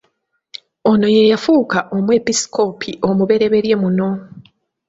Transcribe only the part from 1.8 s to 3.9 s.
Omwepiskopi omubereberye